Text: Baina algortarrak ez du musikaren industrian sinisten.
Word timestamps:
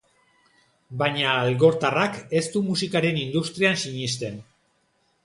Baina 1.01 1.27
algortarrak 1.41 2.17
ez 2.39 2.43
du 2.55 2.63
musikaren 2.71 3.21
industrian 3.25 3.79
sinisten. 3.83 4.41